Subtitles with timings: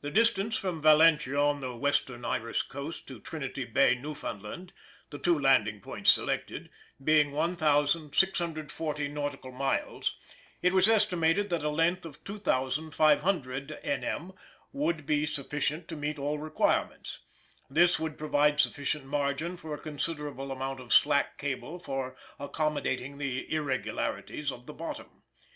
[0.00, 4.72] The distance from Valentia, on the western Irish coast, to Trinity Bay, Newfoundland
[5.10, 6.68] the two landing points selected
[7.00, 10.16] being 1,640 nautical miles,
[10.62, 14.32] it was estimated that a length of 2,500 N.M.
[14.72, 17.20] would be sufficient to meet all requirements.
[17.70, 23.48] This would provide sufficient margin for a considerable amount of "slack" cable for accommodating the
[23.54, 25.22] irregularities of the bottom.